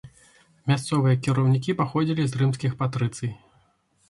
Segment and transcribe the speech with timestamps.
[0.71, 3.31] Мясцовыя кіраўнікі паходзілі з рымскіх патрыцый.